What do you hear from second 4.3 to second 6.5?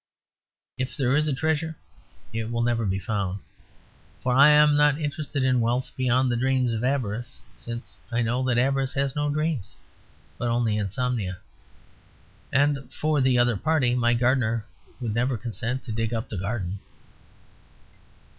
I am not interested in wealth beyond the